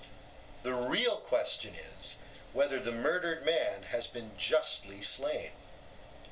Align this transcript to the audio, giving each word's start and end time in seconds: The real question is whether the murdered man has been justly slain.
The 0.63 0.71
real 0.73 1.17
question 1.17 1.75
is 1.75 2.17
whether 2.53 2.79
the 2.79 2.91
murdered 2.91 3.45
man 3.45 3.83
has 3.83 4.07
been 4.07 4.35
justly 4.35 5.03
slain. 5.03 5.51